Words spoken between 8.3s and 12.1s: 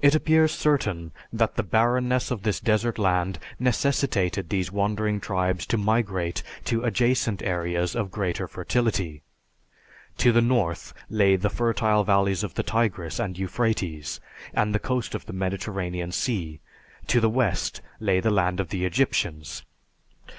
fertility. To the north lay the fertile